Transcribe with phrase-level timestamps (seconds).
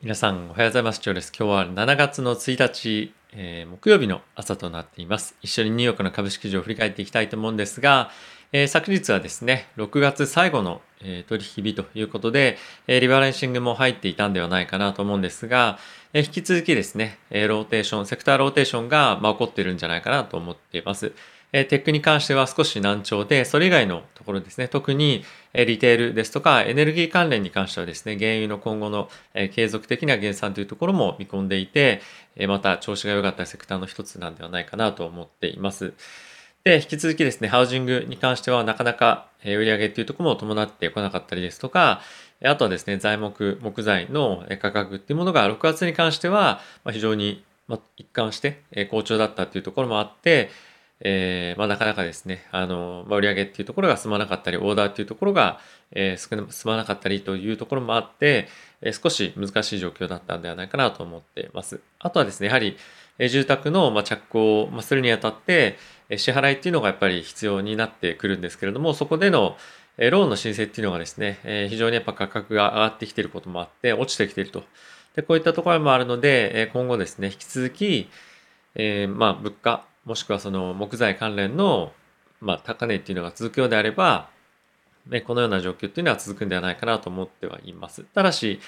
[0.00, 1.00] 皆さんおはようございます。
[1.04, 1.32] 今日です。
[1.36, 5.34] 今日は7月の1日、えー、木曜日の朝となっています。
[5.42, 8.12] 一緒にニューヨークの株式市場を振り返っていきたいと思うんですが、
[8.52, 15.80] えー、昨日はですね、6月最後の、えー、取引日ということで、えリバランシングも入っていたんではないかなと思うんですが、
[16.12, 21.12] え引き続きですね、えローテーション、セクターローテーションが、まあ、起こっているんじゃないかなと思っています。
[21.52, 25.24] テックに関しては少し軟調で、それ以外のところですね、特に
[25.54, 29.08] リテールですとかエネルギー関連に関してはですね、原油の今後の
[29.54, 32.02] 継続的な減産というところも見込んでいて、
[32.46, 35.94] また調子が良かったセクターの一つなんではないかなと思っています。
[36.64, 42.02] で、引き続きですね、ハウジングに関してはなかなか売り上っていうところも伴ってこなかったりですとか、
[42.44, 46.60] あとはですね、材木、木材の価格っていうものが6月に関しては
[46.90, 47.42] 非常に
[47.96, 48.60] 一貫して
[48.90, 50.50] 好調だったっていうところもあって、
[51.00, 55.60] えー、まあ、なかなかですね、あの、まあ、売上っていうところが進まなかったり、オーダーっていうところが、
[55.92, 58.48] えー、少な進まなかったりというところもあって、
[58.82, 61.80] えー、少し難しい状況だったんではないかなと思っています。
[62.00, 62.76] あとはですね、やはり、
[63.18, 69.56] えー、住宅の、まあ、着工を、まあ、するにあたって、えー、支払いっていうのがやっぱり必要になってくるんですけれども、そこでの、
[69.98, 74.64] えー、ローンの申請っていうのがですね、えー、非常にやっぱ価格が上がってきていることもあって、落ちてきていると。
[75.14, 78.08] で、こういったところもあるので、えー、今後ですね、引き続き、
[78.74, 81.92] えー、まあ、物価、もしくはその木材関連の、
[82.40, 84.30] まあ、高値っていうのが続くようであれば、
[85.06, 88.04] ね、このような状況っていうのは続くんではないかなと思ってはいます。
[88.14, 88.58] ただし、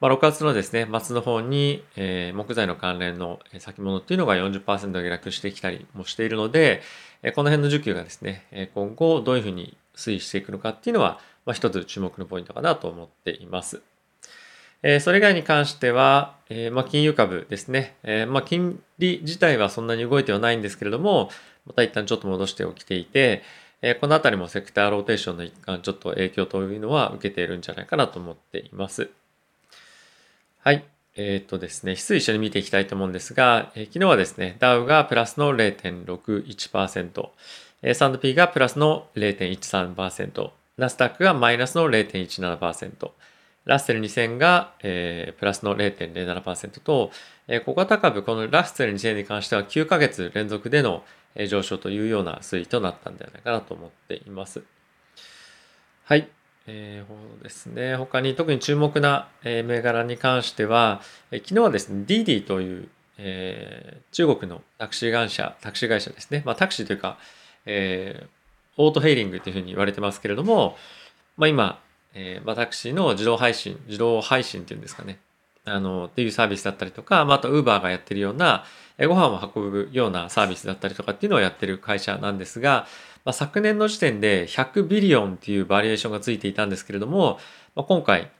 [0.00, 6.82] まあ、6月のですね、末の方に、えー、木材の関連の先物っていうのが40%下落してきたりもしているので、
[7.22, 13.82] えこの辺の需給がですね、今後どういうふうに推移していくのかっていうのは、まあ、一つ注目のポイントかなと思っています。
[14.82, 17.96] えー、それ以外に関しては、えー、まあ、金融株ですね。
[18.02, 21.30] えー、まあ、金利自体はそんなに動いてはないんですけれども、
[21.66, 23.42] また一旦ちょっと戻してきていて、
[23.82, 29.10] えこのあたりもセクターローテーションの一環、ちょっと影響というのは受けているんじゃないかなと思っています。
[30.58, 30.84] はい。
[31.16, 37.28] えっ、とですね、指数一緒に見ていきたいと思うんですが、え昨日はですね、ダウがプラスの0.61%、
[37.82, 43.10] え S&P がプラスの0.13%、ナスダックがマイナスの0.17%、
[43.64, 47.10] ラッセル2000が、えー、プラスの0.07%と、
[47.46, 51.04] えー、小型株、このラッセル2000に関しては9ヶ月連続での
[51.48, 54.62] 上昇というような推移となったんではないかなと思っています。
[56.04, 56.28] はい。
[56.66, 57.96] えー、そうですね。
[57.96, 61.00] 他に特に注目な、えー、銘柄に関しては、
[61.30, 62.88] えー、昨日はですね、ディディという、
[63.18, 66.42] えー、中国のタクシー会社、タクシー会社ですね。
[66.44, 67.18] まあタクシーというか、
[67.66, 68.28] えー、
[68.76, 70.76] オートヘイリングというふうに言われてますけれども、
[71.36, 71.80] まあ今、
[72.14, 75.18] えー、私の自動配信、自動配信っていうんですかね。
[75.64, 78.64] あの、っていうサービスだったりとか、まあ、あと Uber がやってるような、
[78.98, 82.86] えご飯を運ぶようなサービスだったりとかっていうのをやってる会社なんですが、
[83.24, 87.38] まあ、昨年の時点で100ビリオンっていうバリエーションがついていたんですけれども、
[87.74, 88.30] まあ、今回、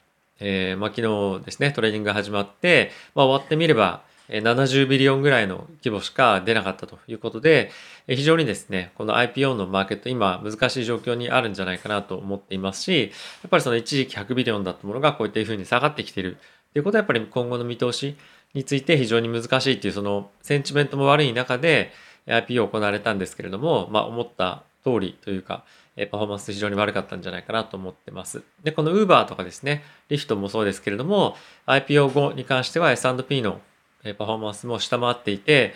[0.41, 1.03] えー、まあ、昨
[1.39, 7.71] 日ですね、トレーニングが始まって、まあ、終わってみれば、70ビリオンぐらいの規模しか出なかったということで、
[8.07, 13.11] 非常にですね、この IPO のマーケット今難しい状況にあるんじゃないかなと思っていますし、
[13.43, 16.39] やっぱりその一時期100ビリオンだったものがこういったふうに下がってきている
[16.73, 18.17] ということはやっぱり今後の見通し
[18.55, 21.93] について非常に難しいっていうそのセンチメントも悪い中で
[22.27, 25.65] IPO 行われたんですけれども、まあ思った通りというか、
[26.11, 28.43] パフォーマンス非常に悪かったんじゃないかなと思ってます。
[28.63, 31.37] で、この Uber とかですね、リフトもそうですけれども、
[31.67, 33.61] IPO 後に関しては S&P の
[34.03, 35.75] パフォーマンスも下回っていて、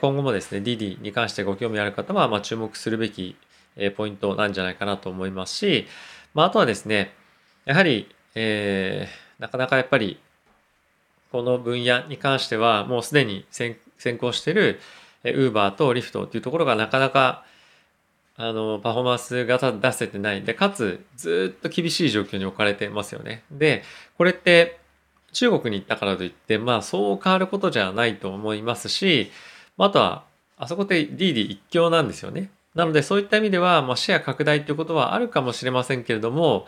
[0.00, 3.36] 今後もですね、DD に関してご興味ある方は、ま注目するべき
[3.96, 5.86] ポイントなんじゃないかなと思いますし、
[6.34, 7.12] まあ、とはですね、
[7.64, 10.18] やはり、えー、なかなかやっぱり、
[11.30, 13.76] この分野に関しては、もうすでに先
[14.18, 14.80] 行している
[15.24, 17.44] Uber と Lyft っていうところがなかなか、
[18.36, 23.44] あの、パフォーマンスが出せてないで、かつ、ずっと厳しい状況に置かれてますよね。
[23.50, 23.82] で、
[24.16, 24.80] これって、
[25.32, 29.30] 中国に行ったからといって、まあそう変わることじゃないと思いますし、
[29.78, 30.24] あとは、
[30.56, 32.50] あそこってディディ一強なんですよね。
[32.74, 36.66] なのでそういった意味では、まあ、シェア拡大ということはあるかもしれませんけれども、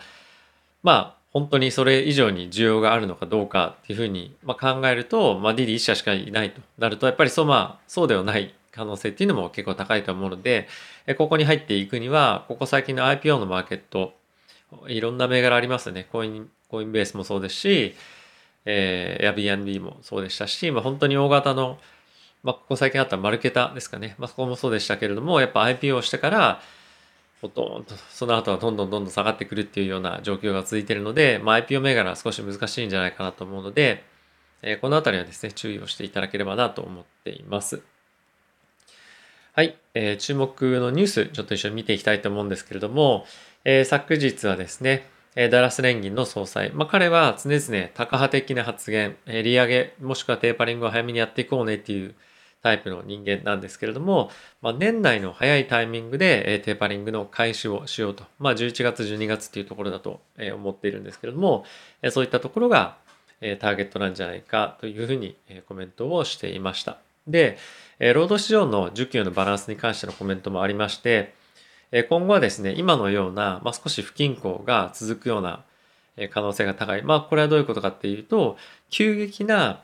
[0.83, 10.69] まあ本当にそれ以上に需要があるのかどうかっていうふうに、まあ、考えると、まあ、ディーディ一社しかいないとなると、やっぱりそうまあそうではない可能性っていうのも結構高いと思うので、
[11.19, 14.15] ここに入っていくには、ここ最近の IPO のマーケット、
[14.89, 16.07] いろんな銘柄ありますよね。
[16.11, 17.95] コイン、コインベースもそうですし、
[18.65, 21.79] えー、Airbnb もそうでしたし、まあ、本当に大型の、
[22.43, 24.15] まあ、ここ最近あったマルケタですかね。
[24.19, 26.61] まあ、そこもそうでしたけれども、やっぱ IPO してから、
[27.41, 34.05] ほとんど、その後はどんどんどんどん下がってくるっていうような状況が続いているので、まあ、IPO 銘柄は少し難しいんじゃないかなと思うので、
[34.63, 37.83] えー、このあたりはですね、注意をしていただければなと思っています。
[39.53, 43.27] はい、えー、注目のニュース、ちょっと一緒に見ていきたいと思うんですけれども、
[43.65, 46.71] えー、昨日はですね、ダラス連銀の総裁。
[46.73, 52.15] まあ、彼は常々タカ派的な発言、利上げもしくはテーパリングを早めにやっていこうねっていう
[52.63, 54.31] タイプの人間なんですけれども、
[54.63, 58.25] まあ、年内の早いタイミングでテーパリングの開始をしようと。
[58.39, 60.21] まあ、11月、12月っていうところだと
[60.55, 61.65] 思っているんですけれども、
[62.11, 62.97] そういったところが
[63.59, 65.37] ターゲットなんじゃないかというふうに
[65.69, 66.99] コメントをしていました。
[67.27, 67.59] で、
[67.99, 71.35] 労働市場の需給のバランスに関してのコメントもありまして、
[72.09, 75.65] 今後はですね、今のような、まあ、少し不均衡が続くような
[76.31, 77.03] 可能性が高い。
[77.03, 78.57] まあ、これはどういうことかっていうと、
[78.91, 79.83] 急激な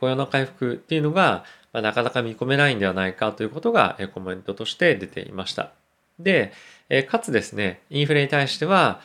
[0.00, 5.72] 雇用の回復っていうのが、まあ、なかなか見込めないんではないかということがコメントとして出ていました。
[6.18, 6.52] で、
[7.08, 9.00] かつですね、インフレに対しては、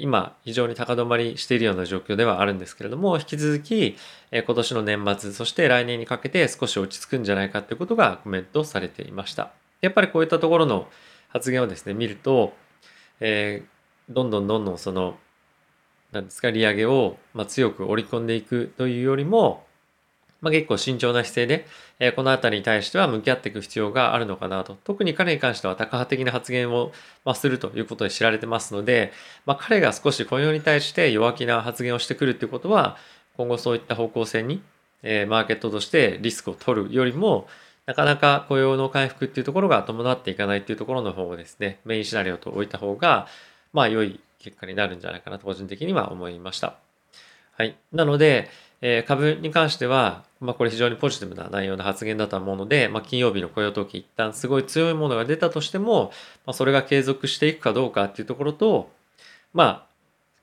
[0.00, 3.96] 今非常に高止まりしているような状況ではあるんですけれども、引き続き
[4.30, 9.50] 今年の年末、そして来年にかけて少し落ち着くんじゃないかということがコメントされていました。
[9.80, 10.88] やっぱりこういったところの
[11.28, 12.54] 発言をですね、見ると、
[13.20, 15.18] えー、どんどんどんどんその、
[16.12, 19.66] なんですか、利上げを、まあ、強く織り込んでいくというよりも、
[20.40, 21.66] まあ、結構慎重な姿勢で、
[21.98, 24.78] えー、この辺りに対しては向き合っていく必要があるのかなと。
[24.84, 26.92] 特に彼に関してはタカ派的な発言を、
[27.24, 29.12] まあ、するということで知られてますので、
[29.46, 32.96] まあ、彼が少し雇用に対して弱気な発言をしてくるっていうことは、
[33.36, 34.62] 今後そういった方向性に、
[35.02, 37.48] えー、マーケットとしてリスクを取るよりも、
[37.88, 43.28] なかなか雇用の回復っていうところが伴っていかないっていうところの方をですね、メインシナリオと置いた方が、
[43.72, 46.76] まあ良い結果になるんじゃないかなと個人的には思いました。
[47.56, 47.78] はい。
[47.90, 48.50] なので、
[48.82, 56.12] えー、株に関しては、まあこれ非常にポジティブな内容の発言だと思うので、まあ金曜日の雇用統計一旦すごい強いものが出たとしても、
[56.44, 58.90] まあそれが継続していくかどうかっていうところと、
[59.54, 59.86] まあ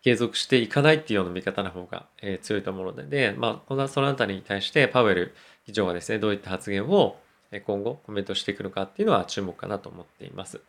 [0.02, 5.36] 継続していかないっていうような見方の方が、えー、強いと思うので、でまあこのそのあたりに対してパウエル
[5.68, 7.18] 議長がですね、どういった発言を
[7.62, 10.62] 今後コメントしてくのかっていうのは注目かなと思っています。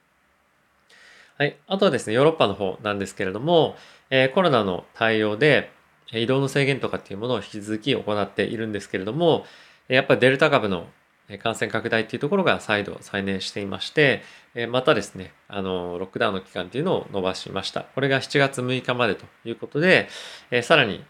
[1.39, 1.57] はい。
[1.67, 3.77] あとはですね、ヨーロッパの方なんですけれども、
[4.09, 5.71] え、コロナの対応で、
[6.13, 9.45] 移動の制限とかっていうものを引き続き行っているんですけれども、
[9.89, 10.87] やっぱりデルタ株の
[11.43, 14.23] 感染拡大っていうところが再度再燃していまして、
[14.71, 17.83] またですね、あの、ロックダウンの期間っていうのを伸ばしました。
[17.83, 20.09] これが7月6日までということで、
[20.63, 21.05] さらに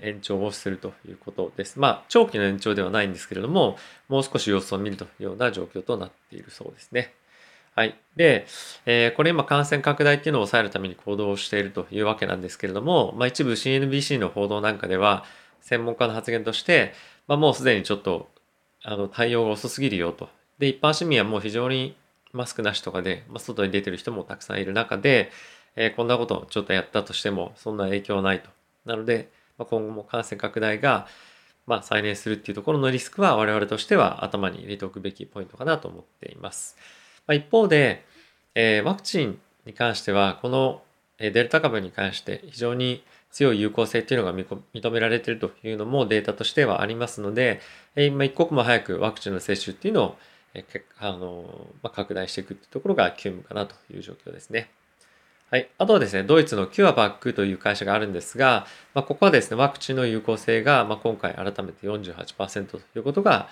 [0.00, 1.78] 延長をするということです。
[1.78, 3.76] まあ、長期の延長ではないんですけれども、
[4.08, 7.12] もう少し様子を見るというような状況となっているそうですね。
[7.74, 7.98] はい。
[8.16, 8.46] で、
[8.84, 15.24] えー、これ今感染拡大っていうのを抑えるために行動をしているというわけなんですけれども、まあ一部 CNBC の報道なんかでは、
[15.60, 16.94] 専門家の発言として、
[17.28, 18.28] まあもうすでにちょっと、
[18.82, 20.28] あの、対応が遅すぎるよと。
[20.58, 21.96] で、一般市民はもう非常に
[22.32, 25.30] マスクなしとかで、まあ、外に出てる人もたくさんいる中で、
[25.76, 28.50] えー、こんなことをちょっとやったとしても、そんな影響はないと。
[28.84, 29.30] なので、
[29.60, 31.06] まあ、今後も感染拡大が、
[31.66, 36.78] まあ、再燃するっていうところのリスクは我々としては頭に入れておくべきポイントかなと思っています。
[37.26, 38.06] まあ、一方で、
[38.54, 40.82] えー、ワクチンに関しては、この
[41.18, 47.60] デルタ株に関して非常に強い有効性っていうのが認められているというのもデータとしてはありますので、
[47.94, 50.16] 今一刻も早くワクチンの接種っていうのを
[50.98, 54.70] あの、まあ、拡大していくっていうところが急務かなという状況ですね。
[55.50, 55.68] はい。
[55.78, 63.48] あとはですね、ドイツのキュアバックという会社があるんですが、まあ、ここはですね、ワクチンの有効性が、まあ、今回改めて48%ということが、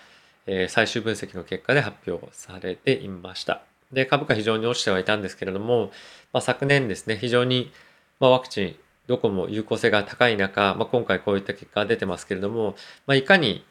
[0.46, 3.62] えー、最終分析の結果で発表されていました。
[3.90, 5.90] で、株価非常に落ちてはいたんですけれども、
[6.32, 7.72] まあ、昨年ですね、非常に、
[8.20, 8.76] ま、ワクチン、
[9.08, 12.76] どこも有効性が高い中、まあ、今回こういった結果が出てますけれども、
[13.08, 13.64] ま、いかに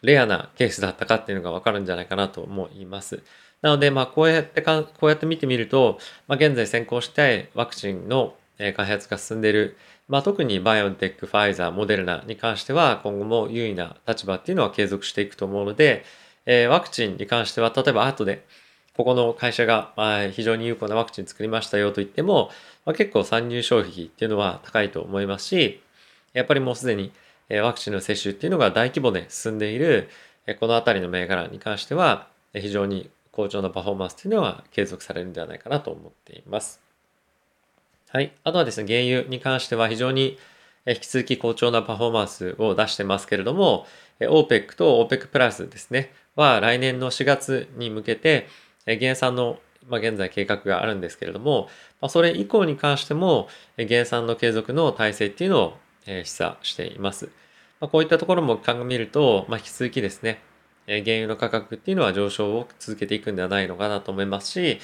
[0.00, 3.22] レアなケースだったかっていうのがわかるんじゃないかなと思います。
[3.62, 9.76] なので、まあ、こうやってか、こうやって見てみると、まあ、現在先行してワクチンの開発が進んでいる、
[10.08, 16.04] まあ、特にバイオンテック、ファイザー、モデルナに関しては、今後も優位な立場っていうのは継続していくと思うので、
[16.46, 18.44] えー、ワクチンに関しては、例えば後で、
[18.96, 22.50] ここの会社が、まあ、非常に有効なワクチン作りましたよと言っても、
[22.84, 25.82] まあ、結構参入消費っていうのは高いと思いますし、
[26.32, 27.12] やっぱりもうすでに
[27.62, 30.08] ワクチンの接種っていうのが大規模で進んでいる、
[30.58, 36.80] このあたりの銘柄に関しては、非常に好調なパフォーマンスというのは継続されるんではないかなと思っています。
[38.08, 38.32] はい。
[38.42, 40.36] あとはですね、原油に関しては非常に
[40.86, 43.86] 引き続き好調なパフォーマンスを出してますけれども、
[44.18, 48.48] OPEC と OPEC プラスですね、は来年の4月に向けて、
[48.86, 51.68] 減産の、まあ、現在計画があるんですけれども、
[52.00, 57.26] まあ、それ以降に関しても、減産の継続の体制っていうのを示唆しています。
[57.78, 60.40] まあ、こういったところも考えみると、まあ、引き続きですね、
[60.88, 64.80] え原油の価格っていうのは上昇を続けていくんではないのかなと思いますし、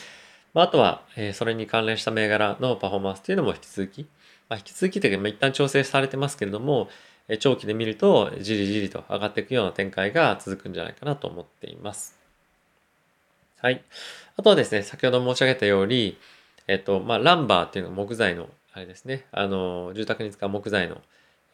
[0.53, 4.07] まあ、とは、えそれに関連した銘柄のパフォーマンスっていうのも引き続き、
[4.49, 6.89] まあ、引き続きというか、ま、一旦調整されてますけれども、
[7.29, 12.19] え長期で見るとじりじりと上がっていくような展開が続くんじゃないかなと思っています。
[13.61, 13.83] はい。
[14.37, 16.19] あとはですね、先ほど申し上げたように、
[16.69, 21.01] えっと、まあ、ランバーっていうのは木材のあれですね、あの、住宅に使う木材の、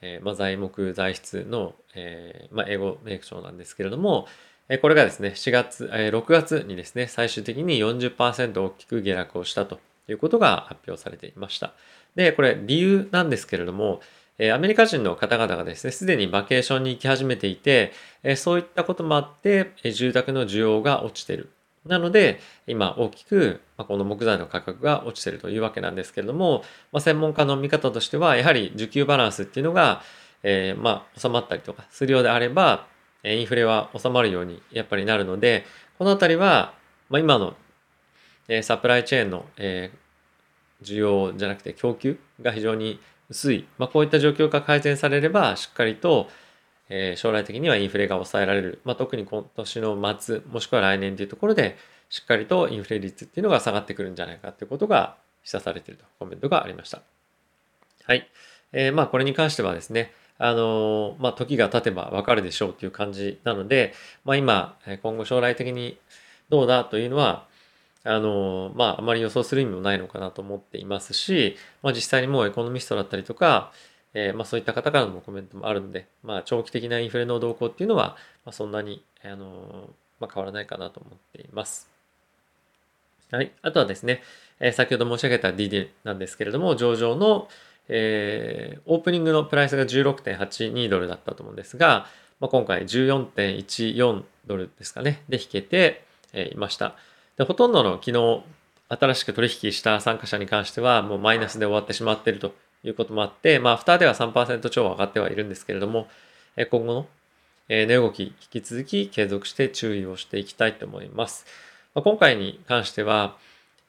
[0.02, 4.26] えー、まあ、材木材質の、えー、まあ、英語名称なんですけれども、
[4.72, 11.74] えこれがですね、4月、え6月にですね、最終的に40%大きく下落をしたということが発表されていました。
[12.14, 14.00] で、これ理由なんですけれども、
[14.38, 17.92] えアメリカ人の方々がですね、すでにバケーションに行き始めていて、
[18.22, 21.50] えそういったこともあって、え住宅の需要が落ちてる。
[21.86, 30.02] なので、今大きく、この木材の価格が落ちているというわけなんですけれども、まあ、専門家の見方としては、やはり需給バランスっていうのが、
[30.42, 32.86] えー、まあ収まったりとかするようであれば、
[33.24, 35.64] インフレは収まるようにやっぱりなるので、
[35.98, 36.74] このあたりは、
[37.08, 37.54] まあ、今の
[38.62, 39.90] サプライチェーンのえ
[40.82, 46.28] 需要じゃなくて供給が非常に薄い、まあ、こういった状況が改善されればしっかりと
[46.90, 51.78] え将来的にはインフレが抑えられる、まあ、特に今年の末もしくは来年というところで
[52.10, 57.00] しっかりとインフレ率っていうのが下がってくるんじゃないかということが示唆されているとコメントがありました。
[58.04, 58.28] はい。
[58.72, 63.92] えー、まあこれに関してはですね、あのまあ、時が経てばわかるでしょうという感じなので、
[64.24, 65.98] まあ、今、今後将来的に
[66.48, 67.46] どうだというのは、
[68.04, 73.70] あのまあ、あまり予想する意味もないのかなと思っていますし、まあ、実際にもうエコノミストだったりとか、
[74.14, 81.88] えー、まあ、そういった方からのコメントもあるので、まあ、長期的なインフレの動向っていうのは、まあ、そんなに、あのまあ、変わらないかなと思っています。
[83.30, 83.52] はい。
[83.62, 84.22] あとはですね、
[84.58, 87.48] えー、先ほど申し上げた DD なんですけれども、上場の、
[87.88, 92.06] えー、オープニングのプライスが16.82ドルだったと思うんですが、
[92.40, 96.96] まあ、今回14.14ドルですかね、で引けて、えー、いました。
[97.36, 98.42] で、ほとんどの昨日
[98.88, 102.52] 新しく取引した参加者に関してはもうマイナスで終わってしまっていると
[102.84, 106.08] いうこともあって、まあ、アフターでは3%超上がってはいるんですけれども、
[106.56, 107.06] え今後の
[107.68, 111.46] 値動き、引き続き継続して注意をしていきたいと思います。
[111.94, 113.36] まあ、今回に関しては、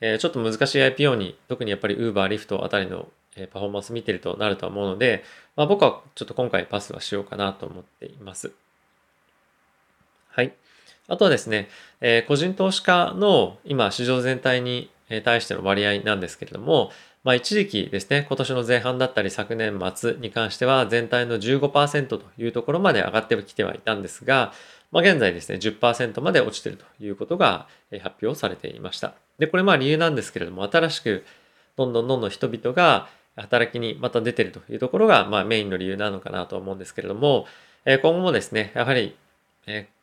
[0.01, 5.23] えちょっと難しい IPO に、特にやっぱり Uber、Lyft あたりのえパフォーマンス見てるとなると思うので、
[5.55, 8.51] まあ、僕はちょっと今回パスはしようかなと思っています。
[10.29, 10.53] はい。
[11.07, 11.69] あとはですね、
[12.01, 14.89] え、個人投資家の今市場全体に
[15.23, 16.91] 対しての割合なんですけれども、
[17.23, 24.53] まあ、一時期ですね、今年の前半だったり昨年末に関しては全体の15%というところまで上がってきてはいたんですが、
[24.91, 27.67] まあ、現在ですね、10%まで落ちているということが
[28.01, 29.13] 発表されていました。
[29.37, 31.23] で、これまあ理由なんですけれども、新しく
[31.77, 37.45] どんどんどんどん人々が働きにまた出てるというところが、まあ、メインの理由なのかなと思うんですけれども、
[37.85, 39.15] 今後もですね、やはり、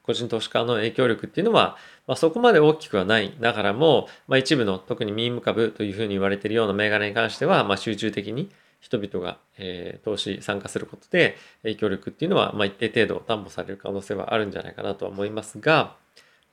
[0.09, 3.37] 個人投資家の影響力っていうのは、まあ、そこまで大きくはない。
[3.41, 8.51] ながらも、まあ、一部の特にミーム株というふうに言われているような銘柄に関しては、まあ、集中的に
[8.81, 15.97] 人々が、えー、投資参加することで影響力っていうのは、まあ、一定程度担保される可能性はあるんじゃないかなとは思いますが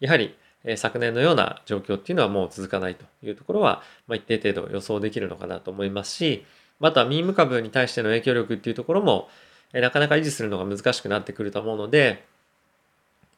[0.01, 0.35] やはり、
[0.65, 6.43] えー、昨年のような状況っていうのはもう続かないというところは、まあ、一定程度予想できるのかなと思いますし
[6.81, 9.29] またミーム株に対しての影響力っていうところも、
[9.73, 12.25] えなかなか維持するのが難しくなってくると思うので、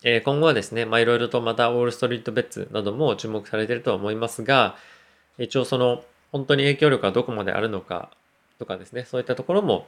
[0.04, 4.76] え今後はですね、まあいろいろとまたウォールストリートベッツなども注目されているとは思いますが、
[5.38, 8.12] 一応その本当に影響力がどこまであるのか
[8.60, 9.88] とかですね、そういったところも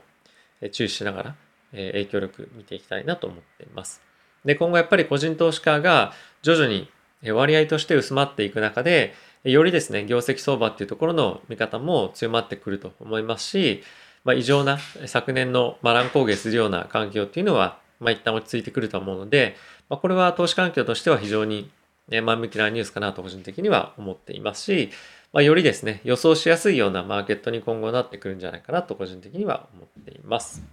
[0.71, 1.35] 注視しながら
[1.73, 4.01] え影響力見ていきたいなと思っています。
[4.45, 6.89] で、今後やっぱり個人投資家が徐々に
[7.31, 9.13] 割合として薄まっていく中で、
[9.43, 13.83] よりですね、業績相場っていうところの見方も強まってくると思いますし、
[14.23, 19.55] まあ、異常な昨年の乱高下するような環境っていうのは、まあ、一旦落ち着いてくると思うので、
[19.89, 21.69] まあ、これは投資環境としては非常に
[22.09, 24.89] 前向きなニュースかなと個人的には思っていますし、
[25.31, 30.63] まあ、よりですね、予想しやすいようなマーケットに今後なってくるんじゃないかなと個人的には思っています。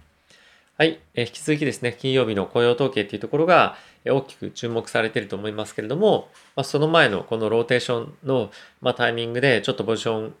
[0.77, 0.99] はい。
[1.15, 10.35] え引き続きですね、金曜日の雇用統計っていうところが大きく注目されていると思いますけれども、まあ、その前のこのローテーションの、まあ、タイミングでちょっとポジション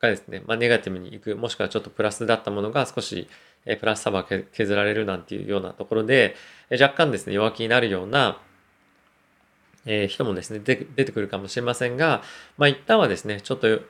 [0.00, 3.28] がですね、まあ、ネガティブにいく、もしくはちょっとプラスだったものが少し
[3.64, 6.34] プラスサバ削られるなんていうようなところで、
[6.70, 8.38] 若干ですね、弱気になるような
[9.86, 12.22] え人もですね、出てくるかもしれませんが、
[12.58, 13.80] まあ一旦はですね、ちょっと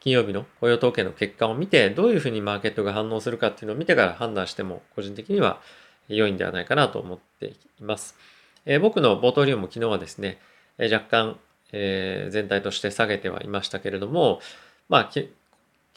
[0.00, 5.60] 金曜日の雇用統計の結果を見て、どういうふうにマーケットが反応するかっていうのを見てから判断しても、個人的には
[6.08, 8.16] 良いんではないかなと思っています。
[8.64, 10.38] え、僕の冒頭利用も昨日はですね、
[10.78, 11.38] え、若干、
[11.72, 14.40] え、全体として下げてはいましたけれども、
[14.88, 15.10] まあ、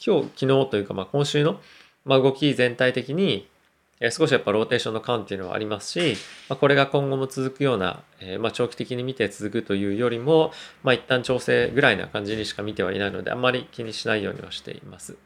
[0.04, 1.60] 今日、昨日というか、まあ、今週の、
[2.04, 3.48] まあ、動き全体的に、
[4.00, 6.16] え少しやっぱローテーションの感っていうのはありますし、
[6.48, 15.16] まあ、これが今後も続くような、えー、まあ、長期的に見て続くというよりも、まあ、一旦調整ぐらいな感じにしか見てはいないので、あんまり気にしないようにはしています。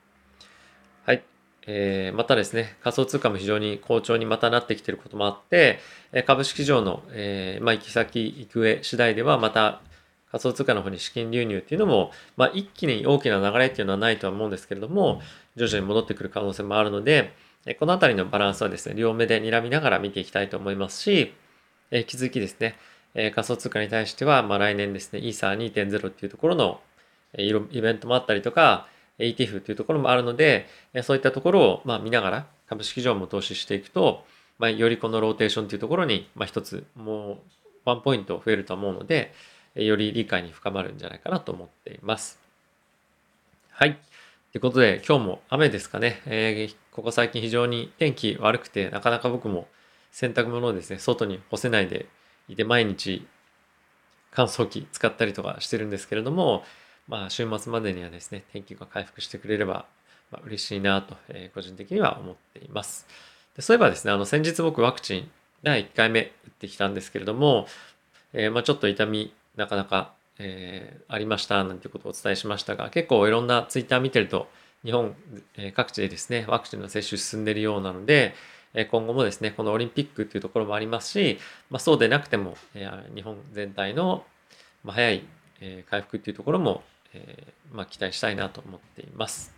[1.06, 1.22] はい。
[1.66, 5.80] えー、またですね、仮想通貨も非常に好調にまたなってきていることもあって、
[6.26, 9.80] 株式市場の、えー、まあ、行き先、行く上次第ではまた、
[10.30, 15.20] 仮想通貨の方に資金流入っていうのも、まあ、一気に大きな流れっていうのはないとは思うんですけれども、
[15.56, 17.34] 徐々に戻ってくる可能性もあるので、
[17.78, 21.34] このあたりのバランスはですね、両目で睨みながら見ていきたいと思いますし、
[21.90, 22.76] 引き続きですね、
[23.14, 26.80] 仮想通貨に対しては、まあ、来年ですね、イーサー2.0っていうところの
[27.36, 28.86] イベントもあったりとか、
[29.18, 30.66] ETF っていうところもあるので、
[31.02, 34.24] そういったところをまあ見ながら株式上も投資していくと、
[34.58, 37.38] まあ、よりこのローテーションっていうところに、まあ、一つもう
[37.84, 39.32] ワンポイント増えると思うので、
[39.84, 42.38] より理解に深まるんじゃないかなと思っています。
[43.70, 43.98] はい。
[44.52, 46.22] ということで、今日も雨ですかね。
[46.26, 49.68] えー、ここ最近非常に天気悪くて、なかなか僕も
[50.10, 52.06] 洗濯物をですね、外に干せないで
[52.48, 53.26] いて、毎日
[54.30, 56.64] 乾燥機使ったりとかしてるんですけれども、
[57.06, 59.86] まあ、週末までにはですね、天気が回復してくれれば、
[60.30, 63.06] まあ、嬉しいなと、えー、個人的には思っています。
[63.56, 65.30] でそういえばですね、あの、先日僕ワクチン
[65.62, 67.66] 第1回目打ってきたんですけれども、
[68.32, 74.48] えー、まあ、ちょっと痛みなかなか、えー、ありましたなんてことをお伝えしましたが、結構いろんなツイッター見てると、
[74.84, 75.16] 日本、
[75.56, 78.34] え、各地でですね、ワクチンの接種進んでるようなので、
[78.72, 81.38] え今後もですね、このオリンピックっていうところもありますし、
[81.70, 84.24] まあ、そうでなくても、えー、日本全体の、
[84.84, 85.24] ま、早い、
[85.60, 89.52] え回復っていうところも、えまあ、期待したいなと思っています。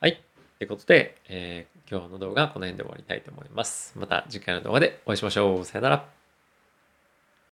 [0.00, 0.22] はい。
[0.58, 3.92] ということで、えー、今日の動画はこの辺で終わりたいと思います。
[3.98, 5.64] また次回の動画でお会いしましょう。
[5.66, 6.17] さよなら。